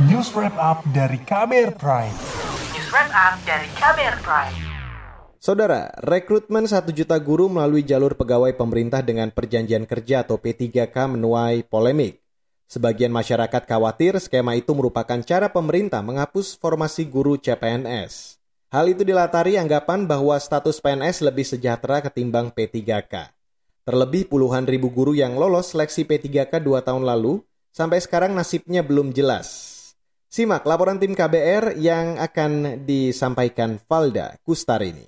[0.00, 2.16] News Wrap Up dari KBR Prime.
[2.72, 4.56] News Wrap Up dari KBR Prime.
[5.36, 11.68] Saudara, rekrutmen 1 juta guru melalui jalur pegawai pemerintah dengan perjanjian kerja atau P3K menuai
[11.68, 12.24] polemik.
[12.72, 18.40] Sebagian masyarakat khawatir skema itu merupakan cara pemerintah menghapus formasi guru CPNS.
[18.72, 23.28] Hal itu dilatari anggapan bahwa status PNS lebih sejahtera ketimbang P3K.
[23.84, 27.44] Terlebih puluhan ribu guru yang lolos seleksi P3K dua tahun lalu,
[27.76, 29.81] sampai sekarang nasibnya belum jelas.
[30.32, 35.04] Simak laporan tim KBR yang akan disampaikan Valda Kustarini.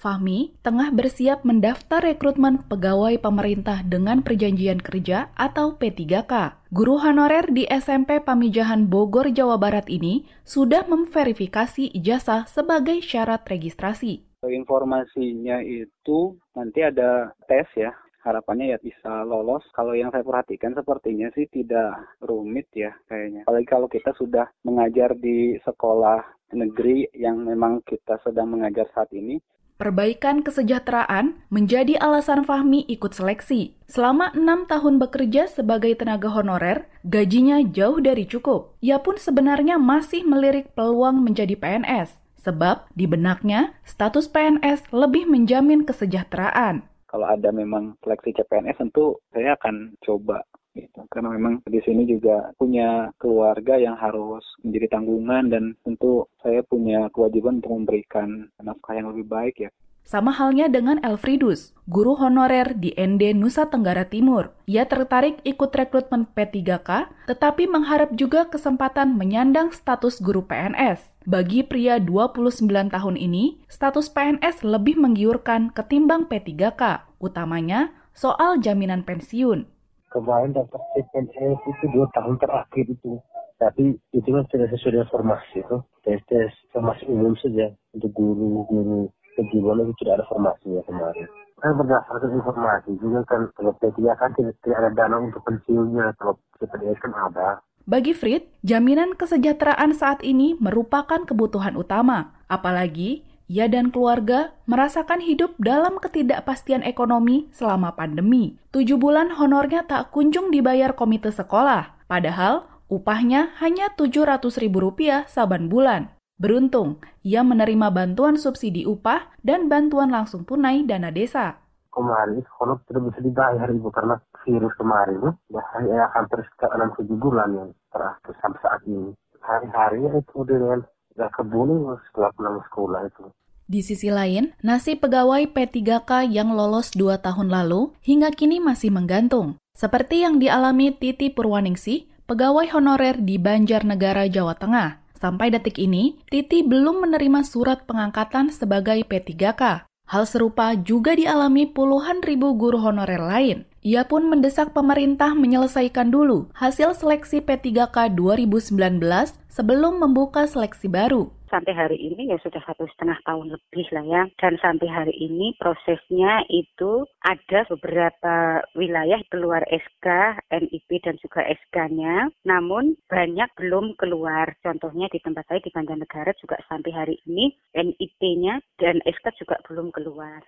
[0.00, 6.64] Fahmi tengah bersiap mendaftar rekrutmen pegawai pemerintah dengan perjanjian kerja atau P3K.
[6.72, 14.24] Guru honorer di SMP Pamijahan Bogor, Jawa Barat ini sudah memverifikasi ijazah sebagai syarat registrasi.
[14.40, 19.66] Informasinya itu nanti ada tes ya, harapannya ya bisa lolos.
[19.74, 23.44] Kalau yang saya perhatikan sepertinya sih tidak rumit ya kayaknya.
[23.44, 26.22] Apalagi kalau kita sudah mengajar di sekolah
[26.54, 29.42] negeri yang memang kita sedang mengajar saat ini.
[29.82, 33.74] Perbaikan kesejahteraan menjadi alasan Fahmi ikut seleksi.
[33.90, 38.78] Selama enam tahun bekerja sebagai tenaga honorer, gajinya jauh dari cukup.
[38.78, 42.14] Ia pun sebenarnya masih melirik peluang menjadi PNS.
[42.46, 49.52] Sebab di benaknya, status PNS lebih menjamin kesejahteraan kalau ada memang seleksi CPNS tentu saya
[49.60, 50.40] akan coba
[50.72, 56.64] gitu karena memang di sini juga punya keluarga yang harus menjadi tanggungan dan tentu saya
[56.64, 59.70] punya kewajiban untuk memberikan nafkah yang lebih baik ya.
[60.02, 64.50] Sama halnya dengan Elfridus, guru honorer di ND Nusa Tenggara Timur.
[64.66, 71.06] Ia tertarik ikut rekrutmen P3K, tetapi mengharap juga kesempatan menyandang status guru PNS.
[71.22, 79.70] Bagi pria 29 tahun ini, status PNS lebih menggiurkan ketimbang P3K, utamanya soal jaminan pensiun.
[80.10, 83.22] Kemarin dapat PNS itu dua tahun terakhir itu.
[83.56, 85.78] Tapi itu kan sudah sesuai formasi itu.
[86.02, 91.28] Tes-tes formasi umum saja untuk guru-guru kejiwaan itu tidak ada formasinya kemarin.
[91.62, 96.10] Kan berdasarkan informasi juga kan kalau P3 kan tidak, ada dana untuk pensiunnya.
[96.18, 97.62] Kalau CPNS kan ada.
[97.82, 105.58] Bagi Frit, jaminan kesejahteraan saat ini merupakan kebutuhan utama, apalagi ia dan keluarga merasakan hidup
[105.58, 108.56] dalam ketidakpastian ekonomi selama pandemi.
[108.70, 116.14] Tujuh bulan honornya tak kunjung dibayar komite sekolah, padahal upahnya hanya Rp700.000 saban bulan.
[116.42, 123.12] Beruntung, ia menerima bantuan subsidi upah dan bantuan langsung tunai dana desa kemarin honor tidak
[123.12, 128.60] bisa dibayar ibu karena virus kemarin ya saya hampir enam tujuh bulan yang terakhir sampai
[128.64, 129.12] saat ini
[129.44, 130.80] hari-harinya itu dengan
[131.12, 133.24] gak kebun setelah pulang sekolah itu
[133.72, 139.56] di sisi lain, nasib pegawai P3K yang lolos dua tahun lalu hingga kini masih menggantung.
[139.72, 145.01] Seperti yang dialami Titi Purwaningsih, pegawai honorer di Banjarnegara, Jawa Tengah.
[145.22, 149.86] Sampai detik ini, Titi belum menerima surat pengangkatan sebagai P3K.
[150.10, 153.62] Hal serupa juga dialami puluhan ribu guru honorer lain.
[153.86, 158.98] Ia pun mendesak pemerintah menyelesaikan dulu hasil seleksi P3K 2019
[159.46, 164.22] sebelum membuka seleksi baru sampai hari ini ya sudah satu setengah tahun lebih lah ya.
[164.40, 172.32] Dan sampai hari ini prosesnya itu ada beberapa wilayah keluar SK, NIP dan juga SK-nya.
[172.48, 174.56] Namun banyak belum keluar.
[174.64, 179.92] Contohnya di tempat saya di Banjarnegara juga sampai hari ini NIP-nya dan SK juga belum
[179.92, 180.40] keluar.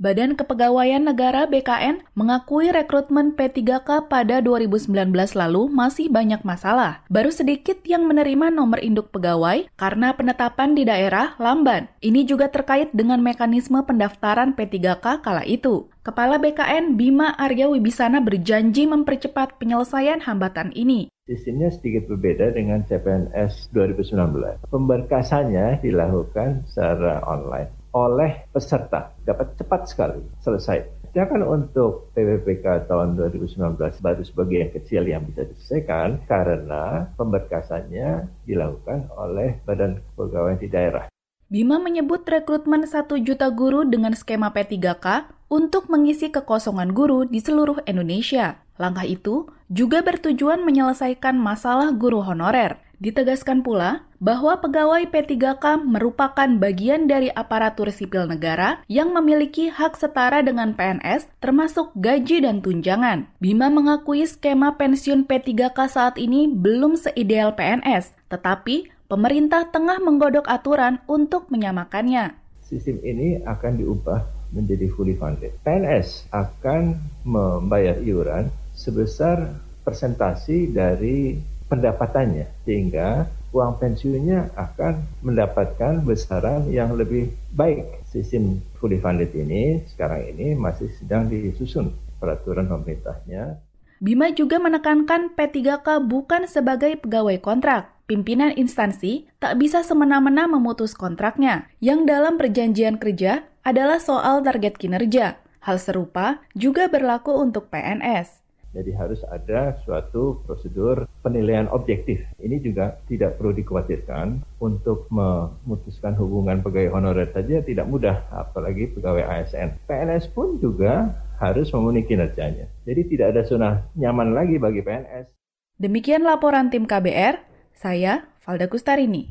[0.00, 4.88] Badan Kepegawaian Negara BKN mengakui rekrutmen P3K pada 2019
[5.36, 7.04] lalu masih banyak masalah.
[7.12, 11.92] Baru sedikit yang menerima nomor induk pegawai karena penetapan di daerah lamban.
[12.00, 15.92] Ini juga terkait dengan mekanisme pendaftaran P3K kala itu.
[16.00, 21.12] Kepala BKN Bima Arya Wibisana berjanji mempercepat penyelesaian hambatan ini.
[21.28, 24.66] Sistemnya sedikit berbeda dengan CPNS 2019.
[24.66, 31.02] Pemberkasannya dilakukan secara online oleh peserta dapat cepat sekali selesai.
[31.12, 39.60] Sedangkan untuk PPPK tahun 2019 baru sebagian kecil yang bisa diselesaikan karena pemberkasannya dilakukan oleh
[39.68, 41.04] Badan Kepegawaian di daerah.
[41.52, 47.84] Bima menyebut rekrutmen 1 juta guru dengan skema P3K untuk mengisi kekosongan guru di seluruh
[47.84, 48.64] Indonesia.
[48.80, 52.80] Langkah itu juga bertujuan menyelesaikan masalah guru honorer.
[53.04, 60.46] Ditegaskan pula bahwa pegawai P3K merupakan bagian dari aparatur sipil negara yang memiliki hak setara
[60.46, 63.26] dengan PNS termasuk gaji dan tunjangan.
[63.42, 71.02] Bima mengakui skema pensiun P3K saat ini belum seideal PNS, tetapi pemerintah tengah menggodok aturan
[71.10, 72.38] untuk menyamakannya.
[72.62, 74.22] Sistem ini akan diubah
[74.54, 75.50] menjadi fully funded.
[75.66, 76.94] PNS akan
[77.26, 79.50] membayar iuran sebesar
[79.82, 81.34] presentasi dari
[81.66, 88.02] pendapatannya sehingga uang pensiunnya akan mendapatkan besaran yang lebih baik.
[88.08, 93.60] Sistem fully funded ini sekarang ini masih sedang disusun peraturan pemerintahnya.
[94.02, 97.94] Bima juga menekankan P3K bukan sebagai pegawai kontrak.
[98.10, 105.38] Pimpinan instansi tak bisa semena-mena memutus kontraknya, yang dalam perjanjian kerja adalah soal target kinerja.
[105.62, 108.41] Hal serupa juga berlaku untuk PNS.
[108.72, 112.24] Jadi harus ada suatu prosedur penilaian objektif.
[112.40, 119.28] Ini juga tidak perlu dikhawatirkan untuk memutuskan hubungan pegawai honorer saja tidak mudah, apalagi pegawai
[119.28, 119.76] ASN.
[119.84, 122.64] PNS pun juga harus memenuhi kinerjanya.
[122.88, 125.28] Jadi tidak ada zona nyaman lagi bagi PNS.
[125.76, 127.44] Demikian laporan tim KBR,
[127.76, 129.28] saya Valda Kustarini.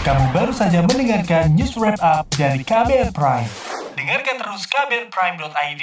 [0.00, 3.50] Kamu baru saja mendengarkan news wrap up dari KBR Prime.
[3.98, 5.82] Dengarkan terus kbrprime.id,